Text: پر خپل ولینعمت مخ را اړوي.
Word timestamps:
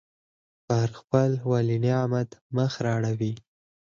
پر 0.67 0.89
خپل 0.99 1.29
ولینعمت 1.51 2.29
مخ 2.55 2.73
را 2.85 2.91
اړوي. 2.99 3.33